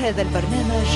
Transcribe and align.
هذا 0.00 0.22
البرنامج. 0.22 0.86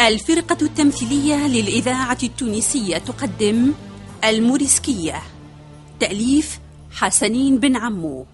الفرقة 0.00 0.56
التمثيلية 0.62 1.46
للإذاعة 1.46 2.18
التونسية 2.22 2.98
تقدم 2.98 3.72
الموريسكية. 4.24 5.22
تأليف 6.00 6.58
حسنين 6.90 7.58
بن 7.58 7.76
عمو. 7.76 8.26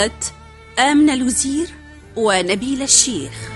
بطولة 0.00 0.12
آمنة 0.78 1.14
الوزير 1.14 1.68
ونبيل 2.16 2.82
الشيخ. 2.82 3.50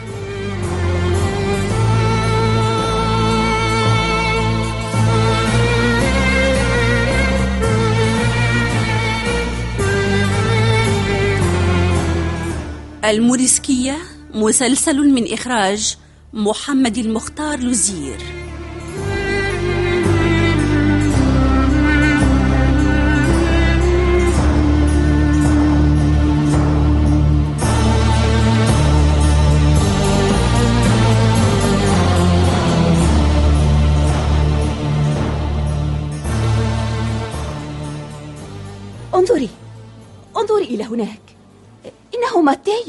الموريسكية 13.05 13.97
مسلسل 14.35 14.97
من 14.97 15.33
إخراج 15.33 15.97
محمد 16.33 16.99
المختار 16.99 17.59
لوزير 17.59 18.44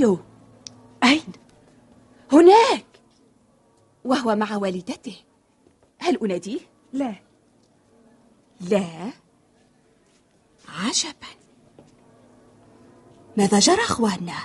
ماتيو 0.06 0.20
أين؟ 1.04 1.24
هناك. 2.32 2.86
وهو 4.04 4.36
مع 4.36 4.56
والدته. 4.56 5.16
هل 6.00 6.18
أناديه؟ 6.18 6.60
لا. 6.94 7.16
لا. 8.62 9.12
عجبا. 10.68 11.28
ماذا 13.38 13.60
جرى 13.60 13.82
أخواننا؟ 13.82 14.38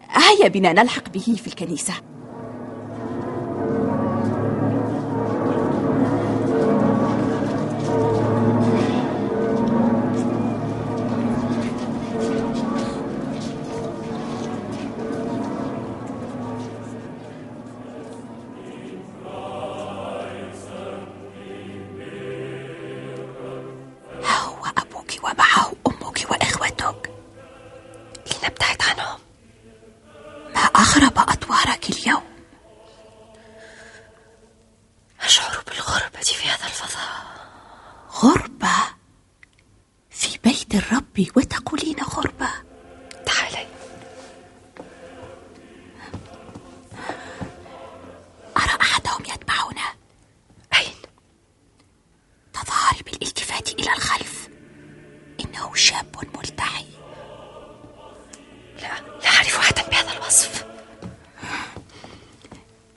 هيا 0.00 0.48
بنا 0.48 0.72
نلحق 0.72 1.08
به 1.08 1.20
في 1.20 1.46
الكنيسة. 1.46 1.94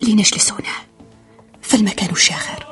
لنجلس 0.10 0.52
هنا 0.52 0.76
فالمكان 1.62 2.16
شاغر 2.16 2.66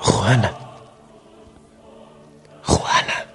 خوانا 0.00 0.76
خوانا 2.62 3.26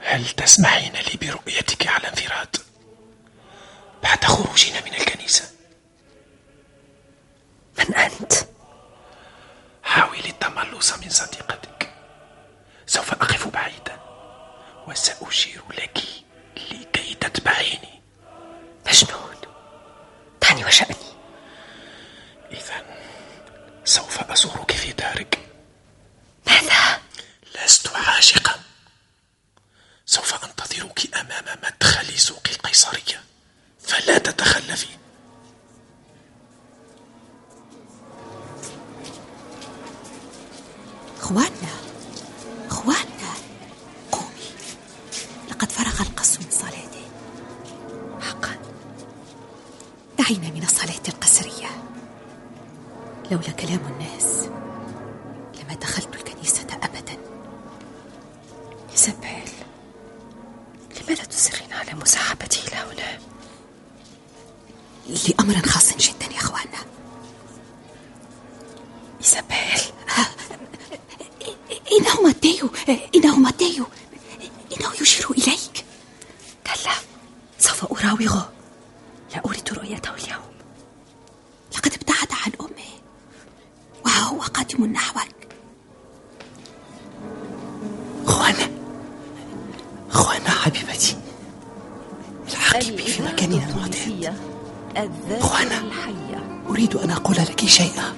هل 0.00 0.30
تسمحين 0.30 0.92
لي 0.92 1.18
برؤيتك 1.28 1.86
على 1.86 2.08
انفراد؟ 2.08 2.56
بعد 4.02 4.24
خروجنا 4.24 4.80
من 4.84 4.94
الكنيسة. 4.94 5.50
من 7.78 7.94
أنت؟ 7.94 8.32
حاولي 9.82 10.28
التملص 10.28 10.92
من 10.98 11.08
صديقتك. 11.10 11.94
سوف 12.86 13.12
أقف 13.12 13.48
بعيدا 13.48 13.98
وسأشير 14.88 15.62
لك. 15.78 15.98
تتبعيني 17.44 18.00
مجنون 18.86 19.36
دعني 20.42 20.64
وشأني. 20.64 21.03
لأمر 65.28 65.66
خاص 65.66 65.96
جدا 65.96 66.26
يا 66.32 66.38
إخواننا. 66.38 66.84
إيزابيل. 69.20 69.94
إنه 71.92 72.20
ماتيو 72.22 72.70
إنه 73.14 73.36
ماتيو 73.36 73.86
إنه 74.76 74.92
يشير 75.00 75.30
إليك. 75.30 75.84
كلا 76.66 76.94
سوف 77.58 77.84
أراوغه 77.84 78.52
لا 79.34 79.42
أريد 79.46 79.72
رؤيته 79.72 80.14
اليوم. 80.14 80.54
لقد 81.76 81.92
ابتعد 81.94 82.28
عن 82.32 82.52
أمه 82.60 82.94
وها 84.04 84.20
هو 84.20 84.40
قادم 84.40 84.84
نحوك 84.84 85.26
أخوانا. 94.96 95.80
الحية 95.80 96.62
أريد 96.70 96.96
أن 96.96 97.10
أقول 97.10 97.36
لك 97.36 97.64
شيئا 97.66 98.12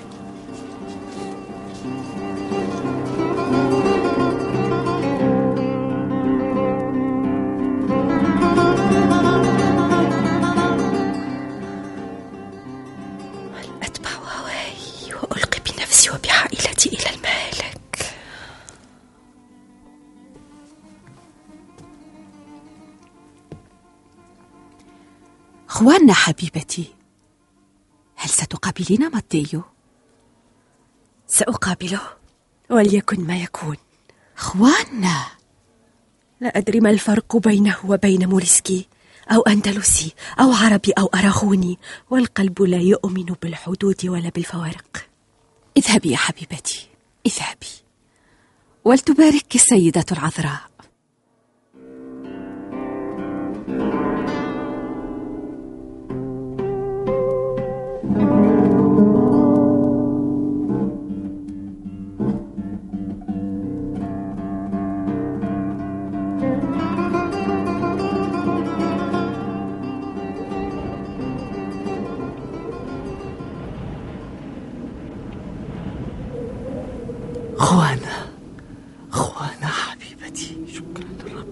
هل 13.54 13.68
أتبع 13.82 14.10
هواي 14.10 15.14
وألقي 15.22 15.60
بنفسي 15.60 16.10
وبعائلتي 16.10 16.88
إلى 16.88 17.15
خوانا 25.76 26.12
حبيبتي 26.12 26.94
هل 28.16 28.28
ستقابلين 28.28 29.10
ماتيو؟ 29.10 29.62
سأقابله 31.26 32.00
وليكن 32.70 33.26
ما 33.26 33.36
يكون. 33.42 33.76
خوانا 34.36 35.26
لا 36.40 36.58
أدري 36.58 36.80
ما 36.80 36.90
الفرق 36.90 37.36
بينه 37.36 37.76
وبين 37.84 38.28
موريسكي 38.28 38.88
أو 39.30 39.40
أندلسي 39.40 40.14
أو 40.40 40.52
عربي 40.52 40.92
أو 40.92 41.06
أراغوني 41.06 41.78
والقلب 42.10 42.62
لا 42.62 42.78
يؤمن 42.78 43.34
بالحدود 43.42 44.06
ولا 44.06 44.28
بالفوارق. 44.28 45.06
اذهبي 45.76 46.10
يا 46.10 46.16
حبيبتي 46.16 46.88
اذهبي. 47.26 47.72
ولتبارك 48.84 49.54
السيدة 49.54 50.06
العذراء. 50.12 50.60
خوانا 77.56 78.26
خوانا 79.10 79.66
حبيبتي. 79.66 80.56
شكرا 80.74 81.08
للرب 81.24 81.46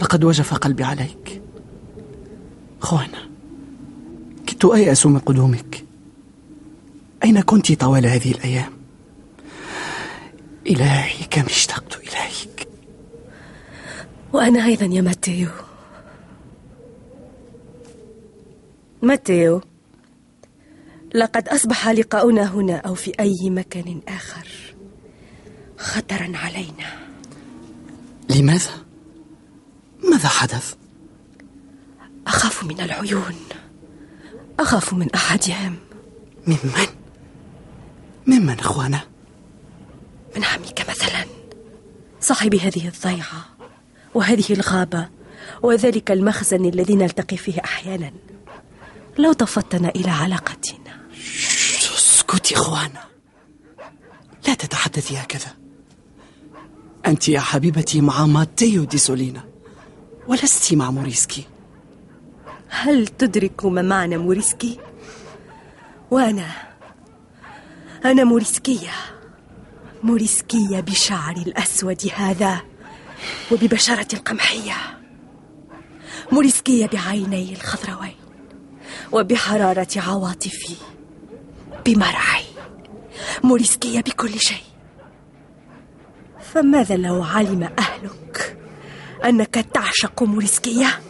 لقد 0.00 0.24
وجف 0.24 0.54
قلبي 0.54 0.84
عليك. 0.84 1.42
خوانا 2.80 3.28
كدت 4.46 4.64
أيأس 4.64 5.06
من 5.06 5.18
قدومك؟ 5.18 5.84
أين 7.24 7.40
كنت 7.40 7.72
طوال 7.72 8.06
هذه 8.06 8.30
الأيام؟ 8.30 8.72
إلهي 10.66 11.24
كم 11.30 11.42
اشتقت 11.42 11.96
إليك. 11.96 12.68
وأنا 14.32 14.64
أيضا 14.64 14.86
يا 14.86 15.02
ماتيو. 15.02 15.48
ماتيو. 19.02 19.60
لقد 21.14 21.48
أصبح 21.48 21.88
لقاؤنا 21.88 22.54
هنا 22.54 22.76
أو 22.76 22.94
في 22.94 23.12
أي 23.20 23.50
مكان 23.50 24.00
آخر 24.08 24.48
خطرا 25.78 26.32
علينا 26.34 26.86
لماذا؟ 28.30 28.70
ماذا 30.10 30.28
حدث؟ 30.28 30.74
أخاف 32.26 32.64
من 32.64 32.80
العيون 32.80 33.34
أخاف 34.60 34.94
من 34.94 35.14
أحدهم 35.14 35.76
ممن؟ 36.46 36.86
ممن 38.26 38.58
أخوانا؟ 38.58 39.00
من 40.36 40.44
عمك 40.44 40.90
مثلا 40.90 41.24
صاحب 42.20 42.54
هذه 42.54 42.88
الضيعة 42.88 43.44
وهذه 44.14 44.52
الغابة 44.52 45.08
وذلك 45.62 46.10
المخزن 46.10 46.64
الذي 46.64 46.94
نلتقي 46.94 47.36
فيه 47.36 47.60
أحيانا 47.64 48.12
لو 49.18 49.32
تفطن 49.32 49.86
إلى 49.86 50.10
علاقتنا 50.10 50.81
اسكتي 52.32 52.54
خوانا 52.54 53.04
لا 54.48 54.54
تتحدثي 54.54 55.18
هكذا. 55.18 55.56
أنت 57.06 57.28
يا 57.28 57.40
حبيبتي 57.40 58.00
مع 58.00 58.26
ماتيو 58.26 58.84
دي 58.84 58.98
سولينا 58.98 59.44
ولست 60.28 60.74
مع 60.74 60.90
موريسكي. 60.90 61.44
هل 62.68 63.08
تدرك 63.08 63.64
ما 63.64 63.82
معنى 63.82 64.18
موريسكي؟ 64.18 64.78
وأنا 66.10 66.46
أنا 68.04 68.24
موريسكية. 68.24 68.92
موريسكية 70.02 70.80
بشعري 70.80 71.42
الأسود 71.42 72.10
هذا 72.14 72.60
وببشرة 73.52 74.08
القمحية 74.14 74.74
موريسكية 76.32 76.86
بعيني 76.86 77.52
الخضروين 77.52 78.16
وبحرارة 79.12 79.88
عواطفي. 79.96 80.76
بمرعي 81.86 82.44
موريسكية 83.44 84.00
بكل 84.00 84.40
شيء. 84.40 84.62
فماذا 86.40 86.96
لو 86.96 87.22
علم 87.22 87.62
أهلك 87.78 88.58
أنك 89.24 89.54
تعشق 89.54 90.22
موريسكية؟ 90.22 91.00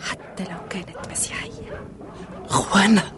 حتى 0.00 0.44
لو 0.44 0.68
كانت 0.70 1.10
مسيحية. 1.10 1.86
خوانا 2.46 3.12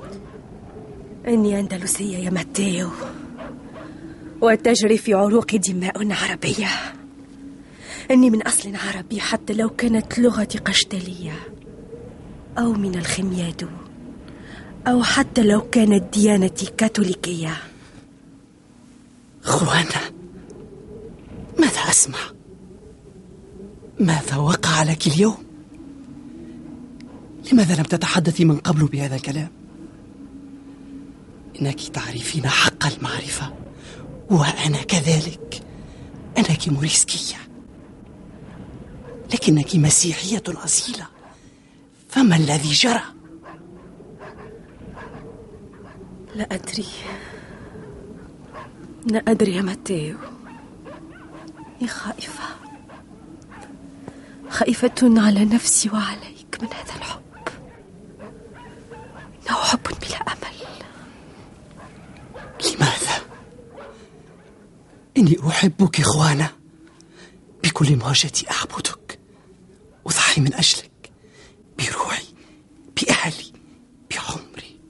إني 1.28 1.60
أندلسية 1.60 2.18
يا 2.18 2.30
ماتيو 2.30 2.90
وتجري 4.40 4.98
في 4.98 5.14
عروقي 5.14 5.58
دماء 5.58 6.12
عربية. 6.12 6.68
إني 8.10 8.30
من 8.30 8.42
أصل 8.42 8.76
عربي 8.76 9.20
حتى 9.20 9.52
لو 9.52 9.68
كانت 9.68 10.18
لغتي 10.18 10.58
قشتلية 10.58 11.32
أو 12.58 12.72
من 12.72 12.94
الخميادو. 12.94 13.68
أو 14.86 15.02
حتى 15.02 15.42
لو 15.42 15.60
كانت 15.60 16.14
ديانتي 16.14 16.66
كاثوليكية 16.66 17.56
خوانا 19.42 20.12
ماذا 21.58 21.80
أسمع؟ 21.80 22.18
ماذا 24.00 24.36
وقع 24.36 24.82
لك 24.82 25.06
اليوم؟ 25.06 25.44
لماذا 27.52 27.74
لم 27.74 27.82
تتحدثي 27.82 28.44
من 28.44 28.56
قبل 28.56 28.86
بهذا 28.86 29.16
الكلام؟ 29.16 29.50
إنك 31.60 31.80
تعرفين 31.80 32.48
حق 32.48 32.86
المعرفة 32.86 33.52
وأنا 34.30 34.82
كذلك 34.82 35.62
أنك 36.38 36.68
موريسكية 36.68 37.36
لكنك 39.34 39.76
مسيحية 39.76 40.42
أصيلة 40.48 41.06
فما 42.08 42.36
الذي 42.36 42.72
جرى؟ 42.72 43.13
لا 46.34 46.54
أدري. 46.54 46.86
لا 49.06 49.22
أدري 49.28 49.56
يا 49.56 49.62
ماتيو. 49.62 50.16
إني 51.80 51.88
خائفة. 51.88 52.44
خائفة 54.50 54.94
على 55.02 55.44
نفسي 55.44 55.90
وعليك 55.90 56.58
من 56.62 56.68
هذا 56.68 56.94
الحب. 56.96 57.22
إنه 59.46 59.56
حب 59.56 59.80
بلا 59.82 60.16
أمل. 60.16 60.56
لماذا؟ 62.64 63.24
إني 65.16 65.36
أحبك 65.48 66.00
إخوانا. 66.00 66.50
بكل 67.64 67.96
موجتي 67.96 68.50
أعبدك. 68.50 69.18
أضحي 70.06 70.40
من 70.40 70.54
أجلك. 70.54 71.12
بروحي 71.78 72.26
بأهلي 72.96 73.52
بعمري. 74.10 74.80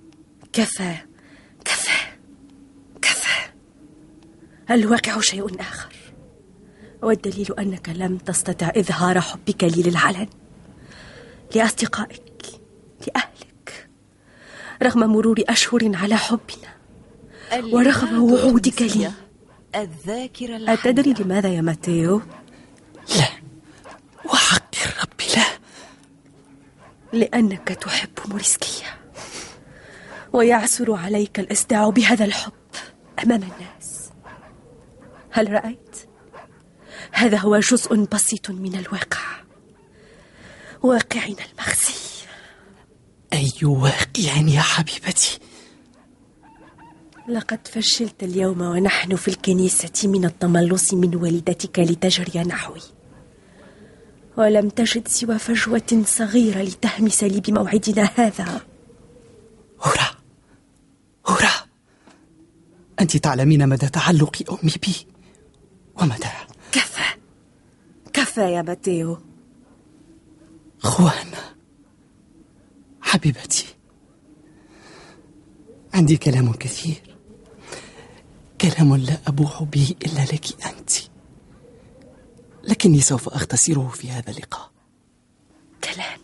كفى 0.53 0.97
كفى 1.65 2.17
كفى 3.03 3.51
الواقع 4.71 5.21
شيء 5.21 5.61
آخر. 5.61 5.97
والدليل 7.03 7.55
أنك 7.59 7.89
لم 7.89 8.19
تستطع 8.19 8.71
إظهار 8.77 9.21
حبك 9.21 9.65
لي 9.65 9.83
للعلن. 9.83 10.29
لأصدقائك 11.55 12.43
لأهلك. 13.07 13.89
رغم 14.83 15.01
مرور 15.01 15.37
أشهر 15.49 15.97
على 15.97 16.17
حبنا. 16.17 16.75
ورغم 17.73 18.23
وعودك 18.23 18.83
لي. 18.83 19.13
الذاكرة 19.77 20.73
أتدري. 20.73 21.13
لماذا 21.13 21.49
يا 21.49 21.61
ماتيو؟ 21.61 22.23
لا. 23.17 23.29
وحق 24.25 24.75
الرب 24.87 25.21
لا. 25.37 25.45
لأنك 27.19 27.69
تحب 27.69 28.11
موريسكية 28.29 28.87
ويعسر 30.33 30.93
عليك 30.93 31.41
الإصداع 31.41 31.89
بهذا 31.89 32.25
الحب 32.25 32.53
أمام 33.25 33.43
الناس. 33.43 33.84
هل 35.37 35.53
رأيت؟ 35.53 35.97
هذا 37.13 37.39
هو 37.39 37.59
جزء 37.59 37.95
بسيط 37.95 38.51
من 38.51 38.75
الواقع. 38.75 39.43
واقعنا 40.83 41.45
المخزي 41.53 41.95
أي 43.33 43.53
واقع 43.63 44.37
يا 44.49 44.61
حبيبتي؟ 44.61 45.39
لقد 47.29 47.69
فشلت 47.69 48.23
اليوم 48.23 48.61
ونحن 48.61 49.17
في 49.17 49.29
الكنيسة 49.29 50.09
من 50.09 50.25
التملص 50.25 50.95
من 50.95 51.17
والدتك 51.17 51.79
لتجري 51.79 52.41
نحوي. 52.43 52.83
ولم 54.37 54.69
تجد 54.69 55.09
سوى 55.09 55.39
فجوة 55.39 56.05
صغيرة 56.07 56.63
لتهمس 56.63 57.25
لي 57.25 57.41
بموعدنا 57.41 58.11
هذا. 58.17 58.61
هورا! 59.83 60.11
هورا! 61.27 61.53
أنت 63.01 63.17
تعلمين 63.17 63.69
مدى 63.69 63.89
تعلق 63.89 64.59
أمي 64.63 64.73
بي. 64.83 65.14
ومدى 66.01 66.29
كفى. 66.73 67.19
كفى 68.13 68.53
يا 68.53 68.63
ماتيو 68.63 69.19
خوانا 70.79 71.55
حبيبتي. 73.03 73.67
عندي 75.95 76.17
كلام 76.17 76.53
كثير. 76.53 77.17
كلام 78.61 78.97
لا 78.97 79.19
أبوح 79.27 79.63
به 79.63 79.95
إلا 80.05 80.25
لك 80.25 80.67
أنت. 80.67 80.91
لكني 82.65 83.01
سوف 83.01 83.29
أختصره 83.29 83.89
في 83.89 84.11
هذا 84.11 84.31
اللقاء. 84.31 84.71
كلام. 85.85 86.21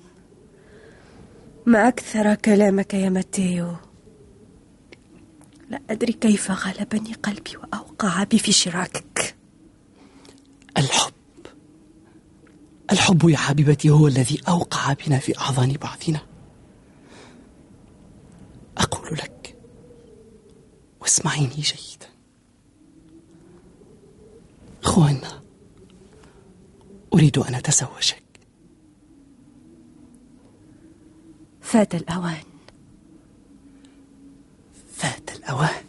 ما 1.67 1.89
أكثر 1.89 2.35
كلامك 2.35 2.95
يا 2.95 3.11
ماتيو 3.11 3.77
لا 5.71 5.81
أدري 5.91 6.13
كيف 6.13 6.51
غلبني 6.51 7.13
قلبي 7.13 7.57
وأوقع 7.57 8.25
بي 8.25 8.39
في 8.39 8.53
شراكك. 8.53 9.37
الحب. 10.79 11.13
الحب 12.93 13.29
يا 13.29 13.37
حبيبتي 13.37 13.91
هو 13.91 14.07
الذي 14.09 14.41
أوقع 14.49 14.93
بنا 14.93 15.19
في 15.19 15.39
أحضان 15.39 15.73
بعضنا. 15.73 16.21
أقول 18.79 19.13
لك 19.19 19.57
واسمعيني 21.01 21.49
جيدا. 21.49 22.07
أخوانا 24.85 25.43
أريد 27.15 27.39
أن 27.39 27.55
أتزوجك. 27.55 28.23
فات 31.61 31.95
الأوان. 31.95 32.45
فات 34.93 35.37
الأوان. 35.37 35.85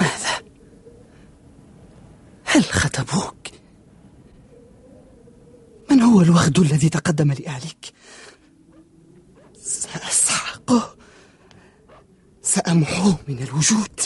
ماذا؟ 0.00 0.43
هل 2.54 2.64
خطبوك؟ 2.64 3.36
من 5.90 6.00
هو 6.00 6.20
الوغد 6.20 6.58
الذي 6.58 6.88
تقدم 6.88 7.32
لأهلك؟ 7.32 7.92
سأسحقه 9.58 10.96
سأمحوه 12.42 13.18
من 13.28 13.42
الوجود 13.42 14.00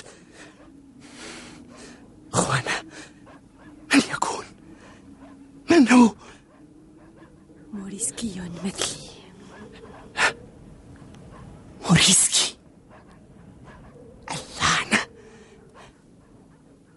أخوانا 2.33 2.83
من 3.95 4.00
يكون؟ 4.12 4.45
من 5.71 5.88
هو؟ 5.88 6.14
موريسكي 7.73 8.50
مثلي 8.64 9.09
موريسكي 11.88 12.57
اللعنة 14.31 15.00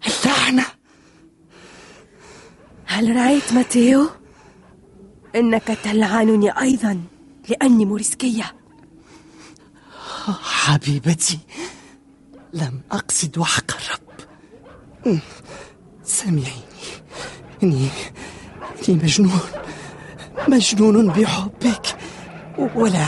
اللعنة 0.08 0.66
هل 2.86 3.00
رأيت 3.12 3.54
ماتيو؟ 3.54 4.10
إنك 5.36 5.78
تلعنني 5.84 6.60
أيضا 6.62 7.02
لأني 7.50 7.86
موريسكية. 7.86 8.56
حبيبتي 10.42 11.40
لم 12.54 12.82
أقصد 12.92 13.38
وحق 13.38 13.72
الرب. 13.72 15.22
سامعيني 16.04 16.52
إني 17.64 17.88
إني 18.90 18.98
مجنون 19.04 19.40
مجنون 20.48 21.08
بحبك 21.10 21.98
ولا. 22.76 23.06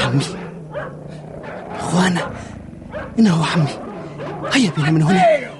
عمي 0.00 0.24
أخوانا 1.70 2.32
إنه 3.18 3.46
عمي. 3.46 3.83
هيا 4.52 4.70
بنا 4.70 4.90
من 4.90 5.02
هنا. 5.02 5.50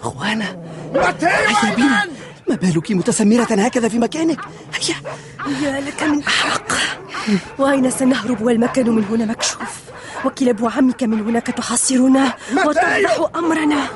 أخوانا. 0.00 0.56
هيا 1.22 1.74
بنا. 1.76 2.06
ما 2.48 2.54
بالك 2.54 2.90
متسمرة 2.92 3.42
هكذا 3.42 3.88
في 3.88 3.98
مكانك؟ 3.98 4.40
هيا. 4.74 4.96
يا 5.62 5.80
لك 5.80 6.02
من 6.02 6.22
أحرق 6.22 6.72
وأين 7.58 7.90
سنهرب 7.90 8.40
والمكان 8.40 8.90
من 8.90 9.04
هنا 9.04 9.24
مكشوف؟ 9.24 9.80
وكلاب 10.24 10.64
عمك 10.76 11.02
من 11.02 11.20
هناك 11.20 11.46
تحاصرنا 11.46 12.34
وتفضح 12.66 13.28
أمرنا. 13.36 13.86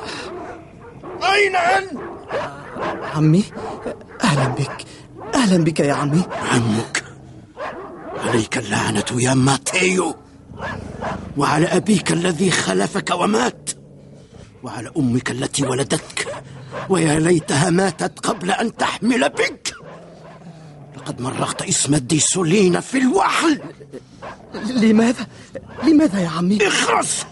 أين 1.33 1.55
أنت؟ 1.55 1.91
عمي 3.15 3.43
أهلا 4.23 4.47
بك. 4.47 4.85
أهلا 5.35 5.63
بك 5.63 5.79
يا 5.79 5.93
عمي. 5.93 6.23
عمك. 6.53 7.03
عليك 8.27 8.57
اللعنة 8.57 9.03
يا 9.15 9.33
ماتيو. 9.33 10.15
وعلى 11.37 11.65
أبيك 11.65 12.11
الذي 12.11 12.51
خلفك 12.51 13.09
ومات. 13.11 13.69
وعلى 14.63 14.91
أمك 14.97 15.31
التي 15.31 15.65
ولدتك. 15.65 16.43
ويا 16.89 17.19
ليتها 17.19 17.69
ماتت 17.69 18.19
قبل 18.19 18.51
أن 18.51 18.75
تحمل 18.75 19.29
بك. 19.29 19.73
لقد 20.97 21.21
مرغت 21.21 21.61
اسم 21.61 21.95
الديسولين 21.95 22.79
في 22.79 22.97
الوحل. 22.97 23.61
لماذا؟ 24.65 25.27
لماذا 25.83 26.19
يا 26.19 26.29
عمي؟ 26.29 26.67
اخرس. 26.67 27.25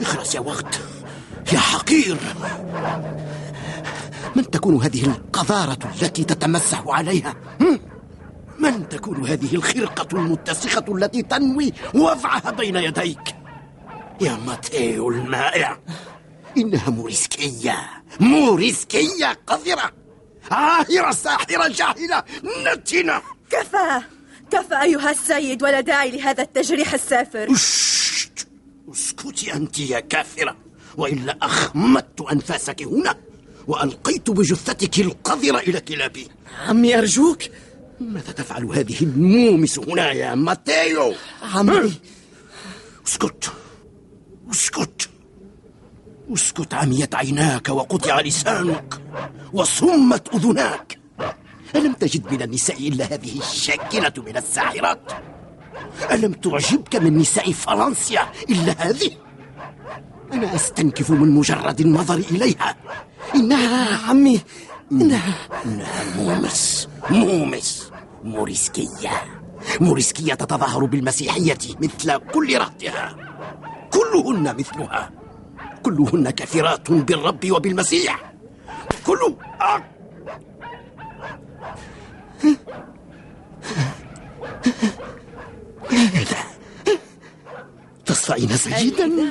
اخرس 0.00 0.34
يا 0.34 0.40
وقت. 0.40 0.80
يا 1.52 1.58
حقير. 1.58 2.16
من 4.36 4.50
تكون 4.50 4.82
هذه 4.82 5.04
القذارة 5.04 5.78
التي 6.02 6.24
تتمسح 6.24 6.84
عليها؟ 6.86 7.34
من 8.58 8.88
تكون 8.88 9.26
هذه 9.26 9.54
الخرقة 9.54 10.08
المتسخة 10.12 10.84
التي 10.88 11.22
تنوي 11.22 11.72
وضعها 11.94 12.50
بين 12.50 12.76
يديك؟ 12.76 13.36
يا 14.20 14.38
ماتيو 14.46 15.10
المائع. 15.10 15.78
إنها 16.56 16.90
موريسكية 16.90 17.76
موريسكية 18.20 19.38
قذرة. 19.46 19.92
عاهرة 20.50 21.10
ساحرة 21.10 21.68
جاهلة 21.68 22.24
نتنة. 22.66 23.22
كفى 23.50 24.00
كفى 24.50 24.82
أيها 24.82 25.10
السيد 25.10 25.62
ولا 25.62 25.80
داعي 25.80 26.10
لهذا 26.10 26.42
التجريح 26.42 26.94
السافر. 26.94 27.52
اسكتي 28.92 29.54
أنت 29.54 29.78
يا 29.78 30.00
كافرة 30.00 30.56
وإلا 30.96 31.38
أخمدت 31.42 32.20
أنفاسك 32.20 32.82
هنا 32.82 33.14
وألقيت 33.66 34.30
بجثتك 34.30 34.98
القذرة 35.00 35.58
إلى 35.58 35.80
كلابي. 35.80 36.28
عمي 36.66 36.98
أرجوك. 36.98 37.42
ماذا 38.00 38.32
تفعل 38.32 38.64
هذه 38.64 39.02
المومس 39.02 39.78
هنا 39.78 40.12
يا 40.12 40.34
ماتيو؟ 40.34 41.14
عمي. 41.42 41.92
اسكت. 43.06 43.52
اسكت. 44.50 45.08
اسكت 46.34 46.74
عميت 46.74 47.14
عيناك 47.14 47.68
وقطع 47.68 48.20
لسانك 48.20 49.00
وصمت 49.52 50.34
أذناك. 50.34 50.98
ألم 51.76 51.92
تجد 51.92 52.32
من 52.32 52.42
النساء 52.42 52.88
إلا 52.88 53.04
هذه 53.04 53.38
الشاكلة 53.38 54.12
من 54.26 54.36
الساحرات؟ 54.36 55.12
ألم 56.10 56.32
تعجبك 56.32 56.96
من 56.96 57.18
نساء 57.18 57.52
فرنسا 57.52 58.28
إلا 58.50 58.72
هذه؟ 58.78 59.10
أنا 60.32 60.54
أستنكف 60.54 61.10
من 61.10 61.30
مجرد 61.30 61.80
النظر 61.80 62.14
إليها. 62.14 62.76
إنها 63.34 64.08
عمي. 64.08 64.40
إنها 64.92 65.34
إنها 65.66 66.04
مومس. 66.16 66.88
مومس. 67.10 67.90
موريسكية. 68.24 69.10
موريسكية 69.80 70.34
تتظاهر 70.34 70.84
بالمسيحية 70.84 71.58
مثل 71.80 72.16
كل 72.16 72.58
رهطها 72.58 73.16
كلهن 73.92 74.56
مثلها. 74.56 75.10
كلهن 75.86 76.30
كافرات 76.30 76.90
بالرب 76.90 77.50
وبالمسيح. 77.50 78.32
كل 79.06 79.34
آه. 79.60 79.82
هذا 85.90 86.42
تصفعين 88.06 88.56
سيدا 88.56 89.30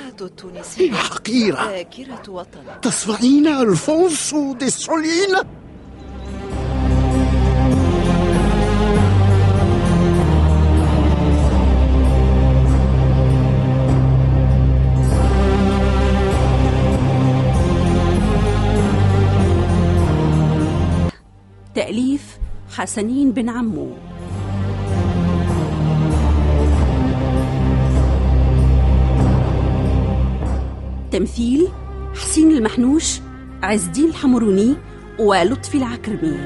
حقيرة 0.94 1.64
ذاكرة 1.70 2.24
وطن. 2.30 2.82
تصفعين 2.82 3.48
ألفونسو 3.48 4.54
دي 4.54 4.70
سولين 4.70 5.36
تأليف 21.76 22.38
حسنين 22.76 23.32
بن 23.32 23.50
عمو. 23.50 23.90
تمثيل 31.12 31.68
حسين 32.14 32.52
المحنوش 32.52 33.20
عز 33.64 33.86
الدين 33.86 34.10
الحمروني 34.10 34.76
ولطفي 35.20 35.78
العكرمي. 35.78 36.38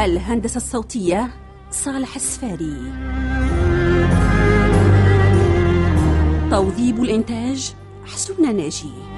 الهندسة 0.00 0.56
الصوتية 0.56 1.30
صالح 1.70 2.14
السفاري. 2.14 2.76
توظيب 6.50 7.02
الإنتاج 7.02 7.74
حسون 8.06 8.56
ناجي. 8.56 9.13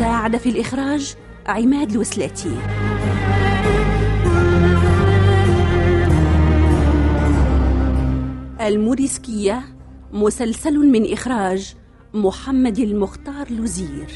ساعد 0.00 0.36
في 0.36 0.48
الإخراج 0.48 1.14
عماد 1.46 1.90
الوسلاتي. 1.90 2.56
الموريسكية 8.60 9.62
مسلسل 10.12 10.78
من 10.78 11.12
إخراج 11.12 11.74
محمد 12.14 12.78
المختار 12.78 13.50
لوزير. 13.50 14.08